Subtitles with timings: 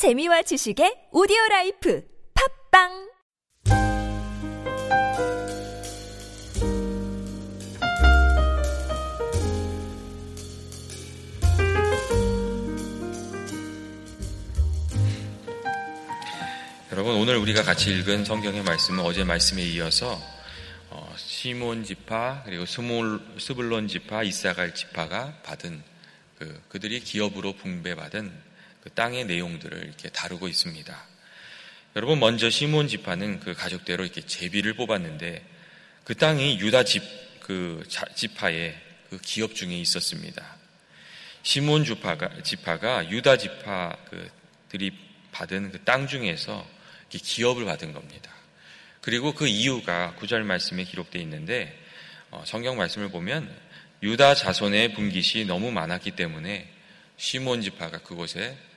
[0.00, 3.10] 재미와 지식의 오디오 life 팟빵!
[16.92, 20.18] 여러분 오늘 우리가 같이 읽은 성경의 말씀은 어제 말씀에 이어서
[20.88, 25.82] 어, 시몬 지파 그리고 스몰, 스불론 지파 잇사갈 지파가 받은
[26.38, 28.49] 그, 그들이 기업으로 붕배받은
[28.82, 31.06] 그 땅의 내용들을 이렇게 다루고 있습니다.
[31.96, 35.44] 여러분 먼저 시몬 지파는 그 가족대로 이렇게 제비를 뽑았는데
[36.04, 37.82] 그 땅이 유다 집 그
[38.14, 40.56] 지파의 그 기업 중에 있었습니다.
[41.42, 44.92] 시몬 지파가 지파가 유다 지파 그들이
[45.32, 46.64] 받은 그 땅 중에서
[47.08, 48.30] 기업을 받은 겁니다.
[49.00, 51.76] 그리고 그 이유가 구절 말씀에 기록되어 있는데
[52.30, 53.52] 어, 성경 말씀을 보면
[54.04, 56.72] 유다 자손의 분깃이 너무 많았기 때문에
[57.16, 58.69] 시몬 지파가 그곳에 어,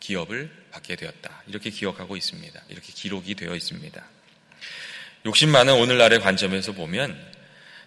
[0.00, 1.42] 기업을 받게 되었다.
[1.46, 2.62] 이렇게 기억하고 있습니다.
[2.68, 4.04] 이렇게 기록이 되어 있습니다.
[5.26, 7.18] 욕심 많은 오늘날의 관점에서 보면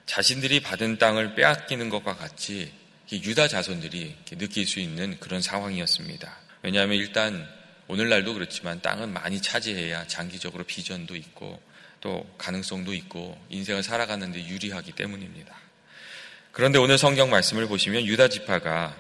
[0.06, 2.72] 자신들이 받은 땅을 빼앗기는 것과 같이
[3.12, 6.38] 유다 자손들이 느낄 수 있는 그런 상황이었습니다.
[6.64, 7.48] 왜냐하면 일단
[7.88, 11.62] 오늘날도 그렇지만 땅은 많이 차지해야 장기적으로 비전도 있고
[12.00, 15.56] 또 가능성도 있고 인생을 살아가는데 유리하기 때문입니다.
[16.52, 18.96] 그런데 오늘 성경 말씀을 보시면 유다 지파가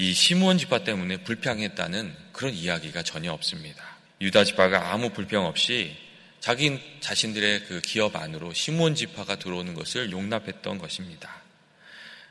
[0.00, 3.84] 이 시므온 지파 때문에 불평했다는 그런 이야기가 전혀 없습니다.
[4.20, 5.96] 유다 지파가 아무 불평 없이
[6.38, 11.42] 자기 자신들의 그 기업 안으로 시므온 지파가 들어오는 것을 용납했던 것입니다.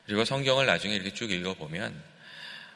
[0.06, 1.94] 그리고 성경을 나중에 이렇게 쭉 읽어보면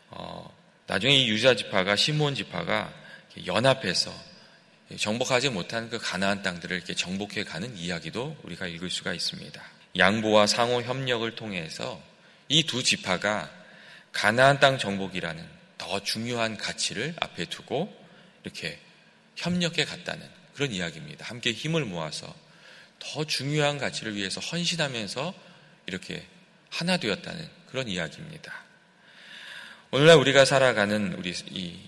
[0.10, 0.54] 어,
[0.88, 2.94] 나중에 이 유다 지파가 시므온 지파가
[3.46, 4.14] 연합해서
[4.98, 9.64] 정복하지 못한 그 가나안 땅들을 이렇게 정복해 가는 이야기도 우리가 읽을 수가 있습니다.
[9.98, 12.02] 양보와 상호 협력을 통해서
[12.50, 13.61] 이 두 지파가
[14.12, 17.94] 가나안 땅 정복이라는 더 중요한 가치를 앞에 두고
[18.44, 18.80] 이렇게
[19.36, 21.26] 협력해 갔다는 그런 이야기입니다.
[21.26, 22.34] 함께 힘을 모아서
[23.00, 25.34] 더 중요한 가치를 위해서 헌신하면서
[25.88, 26.26] 이렇게
[26.70, 28.54] 하나 되었다는 그런 이야기입니다.
[29.92, 31.80] 오늘날 우리가 살아가는 우리 이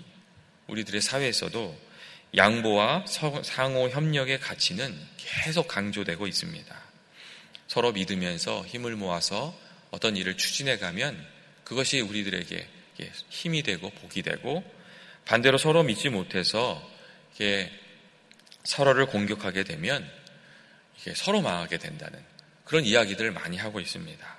[0.67, 1.77] 우리들의 사회에서도
[2.35, 3.05] 양보와
[3.43, 6.81] 상호 협력의 가치는 계속 강조되고 있습니다.
[7.67, 9.57] 서로 믿으면서 힘을 모아서
[9.91, 11.32] 어떤 일을 추진해 가면
[11.73, 12.67] 그것이 우리들에게
[13.29, 14.63] 힘이 되고 복이 되고
[15.25, 16.79] 반대로 서로 믿지 못해서
[18.63, 20.07] 서로를 공격하게 되면
[21.15, 22.23] 서로 망하게 된다는
[22.63, 24.37] 그런 이야기들을 많이 하고 있습니다.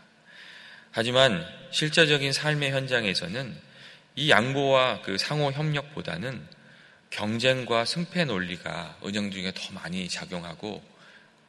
[0.93, 3.61] 하지만 실제적인 삶의 현장에서는
[4.15, 6.47] 이 양보와 그 상호 협력보다는
[7.11, 10.83] 경쟁과 승패 논리가 은영 중에 더 많이 작용하고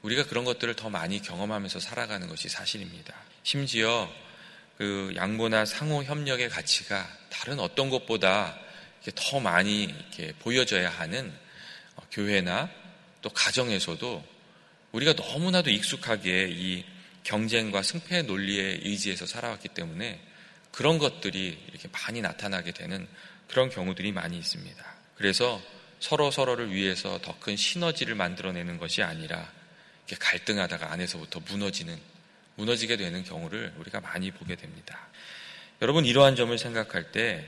[0.01, 3.13] 우리가 그런 것들을 더 많이 경험하면서 살아가는 것이 사실입니다.
[3.43, 4.11] 심지어
[4.77, 8.59] 그 양보나 상호 협력의 가치가 다른 어떤 것보다
[9.15, 11.31] 더 많이 이렇게 보여져야 하는
[11.95, 12.69] 어, 교회나
[13.21, 14.23] 또 가정에서도
[14.91, 16.85] 우리가 너무나도 익숙하게 이
[17.23, 20.21] 경쟁과 승패 논리에 의지해서 살아왔기 때문에
[20.71, 23.07] 그런 것들이 이렇게 많이 나타나게 되는
[23.47, 24.83] 그런 경우들이 많이 있습니다.
[25.15, 25.61] 그래서
[25.99, 29.51] 서로 서로를 위해서 더 큰 시너지를 만들어내는 것이 아니라
[30.19, 31.99] 갈등하다가 안에서부터 무너지는
[32.55, 35.07] 무너지게 되는 경우를 우리가 많이 보게 됩니다.
[35.81, 37.47] 여러분 이러한 점을 생각할 때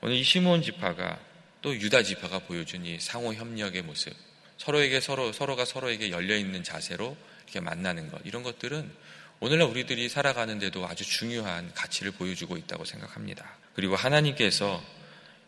[0.00, 1.18] 오늘 이 시몬 지파가
[1.62, 4.14] 또 유다 지파가 보여준 이 상호 협력의 모습,
[4.56, 8.90] 서로에게 서로 서로가 서로에게 열려 있는 자세로 이렇게 만나는 것 이런 것들은
[9.40, 13.56] 오늘날 우리들이 살아가는데도 아주 중요한 가치를 보여주고 있다고 생각합니다.
[13.74, 14.82] 그리고 하나님께서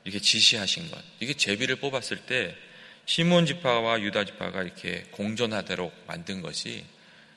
[0.05, 2.57] 이렇게 지시하신 것, 이게 제비를 뽑았을 때
[3.05, 6.85] 시몬 지파와 유다 지파가 이렇게 공존하도록 만든 것이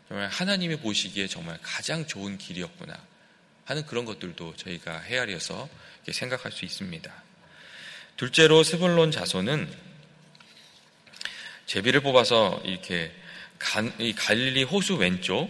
[0.08, 2.96] 정말 하나님이 보시기에 정말 가장 좋은 길이었구나
[3.66, 5.68] 하는 그런 것들도 저희가 헤아려서
[6.12, 7.12] 생각할 수 있습니다.
[8.18, 9.70] 둘째로 스불론 자손은
[11.66, 13.12] 제비를 뽑아서 이렇게
[14.00, 15.50] 이 갈릴리 호수 왼쪽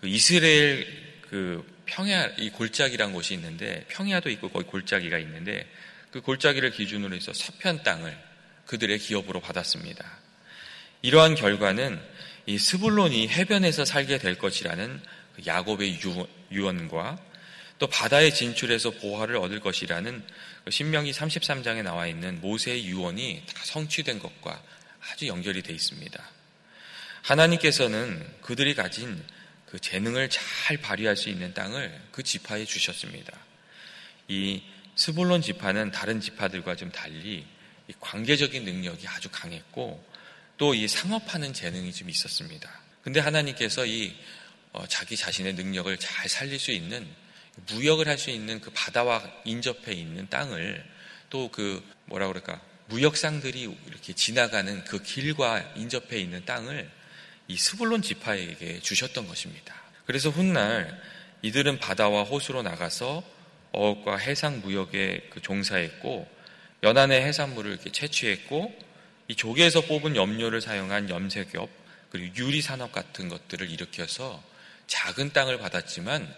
[0.00, 0.86] 그 이스라엘
[1.22, 5.70] 그 평야 이 골짜기란 곳이 있는데 평야도 있고 거기 골짜기가 있는데
[6.10, 8.18] 그 골짜기를 기준으로 해서 서편 땅을
[8.66, 10.04] 그들의 기업으로 받았습니다.
[11.02, 12.00] 이러한 결과는
[12.46, 15.00] 이 스불론이 해변에서 살게 될 것이라는
[15.36, 15.98] 그 야곱의
[16.52, 17.18] 유언과
[17.78, 20.24] 또 바다에 진출해서 보화를 얻을 것이라는
[20.64, 24.62] 그 신명기 33장에 나와 있는 모세의 유언이 다 성취된 것과
[25.10, 26.30] 아주 연결이 되어 있습니다.
[27.22, 29.22] 하나님께서는 그들이 가진
[29.66, 33.32] 그 재능을 잘 발휘할 수 있는 땅을 그 지파에 주셨습니다.
[34.28, 34.62] 이
[34.94, 37.44] 스불론 지파는 다른 지파들과 좀 달리
[38.00, 40.13] 관계적인 능력이 아주 강했고
[40.56, 42.70] 또 이 상업하는 재능이 좀 있었습니다.
[43.02, 44.14] 근데 하나님께서 이
[44.72, 47.06] 어, 자기 자신의 능력을 잘 살릴 수 있는
[47.68, 50.84] 무역을 할 수 있는 그 바다와 인접해 있는 땅을
[51.30, 56.90] 또 그 뭐라 그럴까 무역상들이 이렇게 지나가는 그 길과 인접해 있는 땅을
[57.48, 59.74] 이 스불론 지파에게 주셨던 것입니다.
[60.06, 61.00] 그래서 훗날
[61.42, 63.22] 이들은 바다와 호수로 나가서
[63.72, 66.28] 어업과 해상 무역에 그 종사했고
[66.82, 68.74] 연안의 해산물을 이렇게 채취했고
[69.28, 71.68] 이 조개에서 뽑은 염료를 사용한 염색엽
[72.10, 74.42] 그리고 유리 산업 같은 것들을 일으켜서
[74.86, 76.32] 작은 땅을 받았지만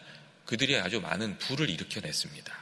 [0.44, 2.55] 그들이 아주 많은 부를 일으켜냈습니다.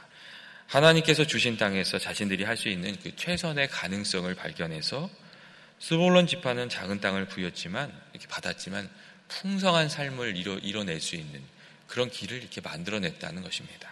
[0.67, 5.09] 하나님께서 주신 땅에서 자신들이 할 수 있는 그 최선의 가능성을 발견해서
[5.79, 8.89] 스볼론 지파는 작은 땅을 부였지만 이렇게 받았지만
[9.27, 11.41] 풍성한 삶을 이뤄, 이뤄낼 수 있는
[11.87, 13.89] 그런 길을 이렇게 만들어냈다는 것입니다.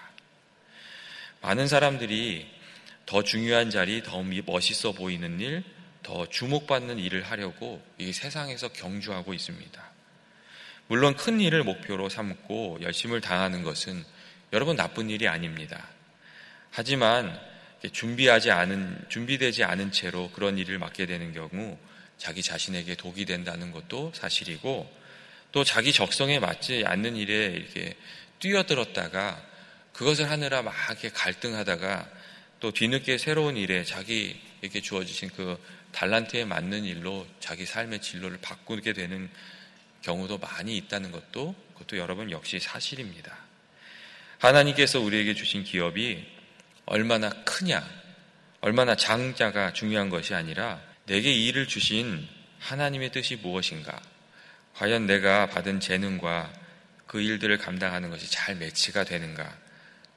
[1.41, 2.49] 많은 사람들이
[3.05, 5.63] 더 중요한 자리, 더 멋있어 보이는 일,
[6.03, 9.83] 더 주목받는 일을 하려고 이 세상에서 경주하고 있습니다.
[10.87, 14.03] 물론 큰 일을 목표로 삼고 열심을 당하는 것은
[14.51, 15.87] 여러분 나쁜 일이 아닙니다.
[16.69, 17.39] 하지만
[17.91, 21.77] 준비하지 않은, 준비되지 않은 채로 그런 일을 맡게 되는 경우
[22.17, 25.03] 자기 자신에게 독이 된다는 것도 사실이고
[25.51, 27.95] 또 자기 적성에 맞지 않는 일에 이렇게
[28.39, 29.41] 뛰어들었다가
[29.93, 32.09] 그것을 하느라 막 이렇게 갈등하다가
[32.59, 35.57] 또 뒤늦게 새로운 일에 자기에게 주어지신 그
[35.93, 39.29] 달란트에 맞는 일로 자기 삶의 진로를 바꾸게 되는
[40.01, 43.37] 경우도 많이 있다는 것도 그것도 여러분 역시 사실입니다.
[44.39, 46.27] 하나님께서 우리에게 주신 기업이
[46.85, 47.87] 얼마나 크냐,
[48.59, 52.27] 얼마나 장자가 중요한 것이 아니라 내게 이 일을 주신
[52.59, 54.01] 하나님의 뜻이 무엇인가?
[54.75, 56.51] 과연 내가 받은 재능과
[57.07, 59.57] 그 일들을 감당하는 것이 잘 매치가 되는가?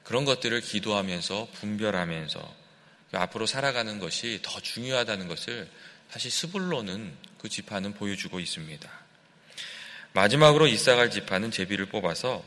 [0.03, 2.66] 그런 것들을 기도하면서 분별하면서
[3.11, 5.67] 앞으로 살아가는 것이 더 중요하다는 것을
[6.09, 8.89] 사실 스불로는 그 지파는 보여주고 있습니다.
[10.13, 12.43] 마지막으로 이사갈 지파는 제비를 뽑아서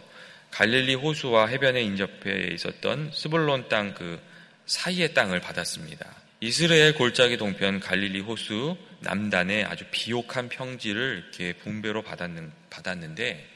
[0.50, 4.20] 갈릴리 호수와 해변에 인접해 있었던 스불론 땅 그
[4.66, 6.14] 사이의 땅을 받았습니다.
[6.40, 13.46] 이스라엘 골짜기 동편 갈릴리 호수 남단에 아주 비옥한 평지를 이렇게 분배로 받았는, 받았는데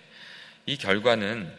[0.67, 1.56] 이 결과는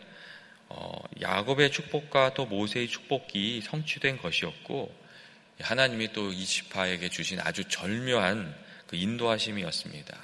[0.68, 5.05] 어, 야곱의 축복과 또 모세의 축복이 성취된 것이었고
[5.60, 8.56] 하나님이 또 이 지파에게 주신 아주 절묘한
[8.88, 10.18] 그 인도하심이었습니다.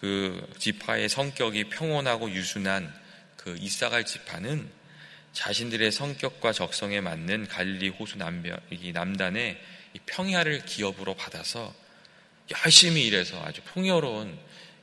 [0.00, 2.92] 그 지파의 성격이 평온하고 유순한
[3.36, 4.68] 그 이사갈 지파는
[5.32, 9.60] 자신들의 성격과 적성에 맞는 갈리 호수 남단의
[9.94, 11.74] 이 평야를 기업으로 받아서
[12.64, 14.38] 열심히 일해서 아주 풍요로운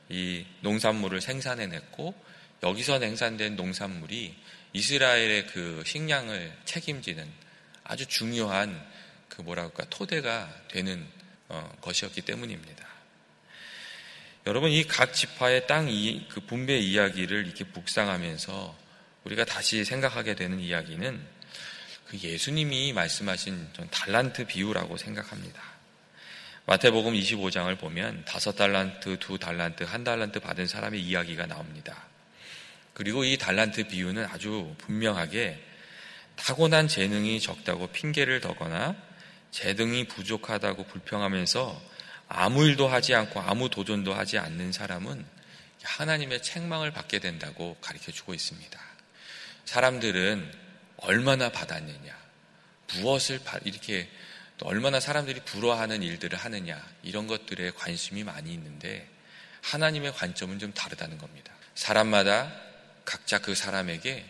[0.08, 2.14] 이 농산물을 생산해냈고
[2.62, 4.36] 여기서 생산된 농산물이
[4.72, 7.26] 이스라엘의 그 식량을 책임지는
[7.84, 8.84] 아주 중요한
[9.36, 11.06] 그 뭐라 할까 토대가 되는
[11.48, 12.86] 어, 것이었기 때문입니다.
[14.46, 15.86] 여러분 이 각 지파의 땅
[16.28, 18.76] 그 분배 이야기를 이렇게 묵상하면서
[19.24, 21.26] 우리가 다시 생각하게 되는 이야기는
[22.08, 25.62] 그 예수님이 말씀하신 달란트 비유라고 생각합니다.
[26.66, 32.04] 마태복음 25장을 보면 다섯 달란트, 두 달란트, 한 달란트 받은 사람의 이야기가 나옵니다.
[32.92, 35.62] 그리고 이 달란트 비유는 아주 분명하게
[36.36, 38.96] 타고난 재능이 적다고 핑계를 더거나
[39.54, 41.80] 재능이 부족하다고 불평하면서
[42.26, 45.24] 아무 일도 하지 않고 아무 도전도 하지 않는 사람은
[45.80, 48.80] 하나님의 책망을 받게 된다고 가르쳐 주고 있습니다.
[49.64, 50.52] 사람들은
[50.96, 52.18] 얼마나 받았느냐,
[52.94, 54.10] 무엇을 이렇게
[54.62, 59.08] 얼마나 사람들이 부러워하는 일들을 하느냐, 이런 것들에 관심이 많이 있는데
[59.62, 61.52] 하나님의 관점은 좀 다르다는 겁니다.
[61.76, 62.52] 사람마다
[63.04, 64.28] 각자 그 사람에게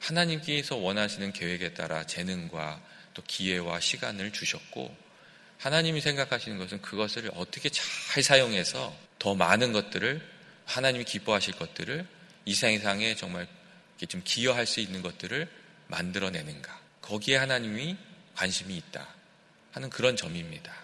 [0.00, 2.80] 하나님께서 원하시는 계획에 따라 재능과
[3.14, 4.94] 또 기회와 시간을 주셨고
[5.58, 10.20] 하나님이 생각하시는 것은 그것을 어떻게 잘 사용해서 더 많은 것들을
[10.66, 12.06] 하나님이 기뻐하실 것들을
[12.44, 13.48] 이 세상에 정말
[14.08, 15.48] 좀 기여할 수 있는 것들을
[15.86, 16.78] 만들어내는가.
[17.00, 17.96] 거기에 하나님이
[18.34, 19.06] 관심이 있다
[19.72, 20.74] 하는 그런 점입니다.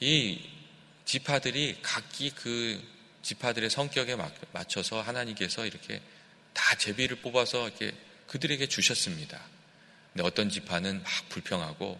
[0.00, 0.40] 이
[1.04, 2.82] 지파들이 각기 그
[3.22, 4.16] 지파들의 성격에
[4.52, 6.00] 맞춰서 하나님께서 이렇게
[6.52, 7.92] 다 제비를 뽑아서 이렇게
[8.26, 9.40] 그들에게 주셨습니다.
[10.18, 11.96] 근데 어떤 지파는 막 불평하고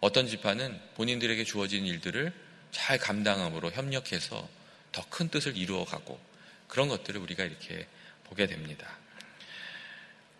[0.00, 2.32] 어떤 지파는 본인들에게 주어진 일들을
[2.70, 4.48] 잘 감당함으로 협력해서
[4.92, 6.18] 더 큰 뜻을 이루어가고
[6.68, 7.86] 그런 것들을 우리가 이렇게
[8.24, 8.88] 보게 됩니다.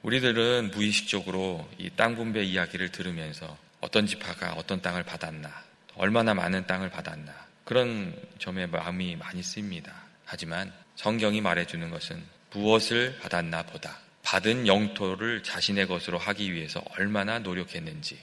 [0.01, 5.63] 우리들은 무의식적으로 이 땅 분배 이야기를 들으면서 어떤 지파가 어떤 땅을 받았나,
[5.97, 7.35] 얼마나 많은 땅을 받았나,
[7.67, 9.93] 그런 점에 마음이 많이 쓰입니다.
[10.25, 13.99] 하지만 성경이 말해주는 것은 무엇을 받았나 보다
[14.31, 18.17] 받은 영토를 자신의 것으로 하기 위해서 얼마나 노력했는지,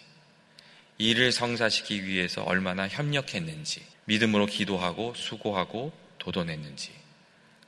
[0.97, 6.93] 이를 성사시키기 위해서 얼마나 협력했는지, 믿음으로 기도하고 수고하고 도전했는지,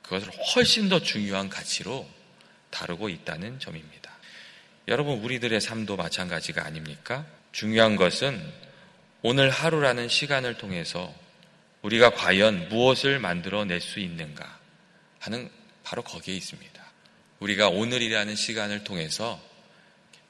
[0.00, 2.08] 그것을 훨씬 더 중요한 가치로
[2.70, 4.10] 다루고 있다는 점입니다.
[4.88, 7.26] 여러분, 우리들의 삶도 마찬가지가 아닙니까?
[7.52, 8.42] 중요한 것은
[9.20, 11.14] 오늘 하루라는 시간을 통해서
[11.82, 14.58] 우리가 과연 무엇을 만들어낼 수 있는가
[15.18, 15.50] 하는
[15.84, 16.79] 바로 거기에 있습니다.
[17.40, 19.40] 우리가 오늘이라는 시간을 통해서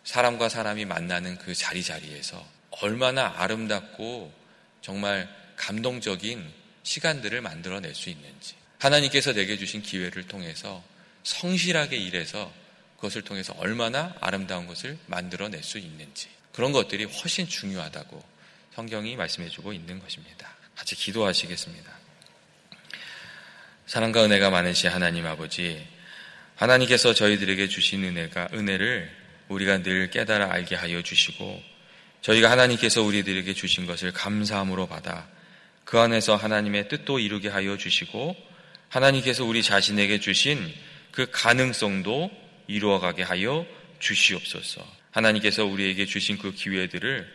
[0.05, 4.33] 사람과 사람이 만나는 그 자리 자리에서 얼마나 아름답고
[4.81, 6.51] 정말 감동적인
[6.83, 10.83] 시간들을 만들어낼 수 있는지 하나님께서 내게 주신 기회를 통해서
[11.25, 12.51] 성실하게 일해서
[12.97, 18.23] 그것을 통해서 얼마나 아름다운 것을 만들어낼 수 있는지 그런 것들이 훨씬 중요하다고
[18.75, 20.57] 성경이 말씀해주고 있는 것입니다.
[20.77, 21.93] 같이 기도하시겠습니다.
[23.87, 25.85] 사랑과 은혜가 많으신 하나님 아버지,
[26.61, 29.11] 하나님께서 저희들에게 주신 은혜가 은혜를
[29.49, 31.63] 우리가 늘 깨달아 알게 하여 주시고
[32.21, 35.27] 저희가 하나님께서 우리들에게 주신 것을 감사함으로 받아
[35.87, 38.37] 그 안에서 하나님의 뜻도 이루게 하여 주시고
[38.91, 40.71] 하나님께서 우리 자신에게 주신
[41.13, 42.31] 그 가능성도
[42.67, 43.67] 이루어가게 하여
[43.99, 44.87] 주시옵소서.
[45.13, 47.27] 하나님께서 우리에게 주신 그 기회들을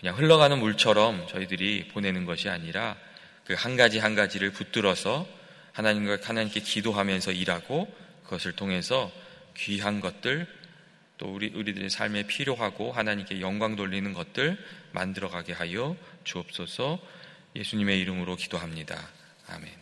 [0.00, 2.96] 그냥 흘러가는 물처럼 저희들이 보내는 것이 아니라
[3.44, 5.28] 그 한 가지 한 가지를 붙들어서
[5.72, 7.92] 하나님과 하나님께 기도하면서 일하고
[8.32, 9.12] 그것을 통해서
[9.56, 10.46] 귀한 것들
[11.18, 14.56] 또 우리 우리들의 삶에 필요하고 하나님께 영광 돌리는 것들
[14.92, 16.98] 만들어 가게 하여 주옵소서.
[17.54, 19.06] 예수님의 이름으로 기도합니다.
[19.48, 19.72] 아멘.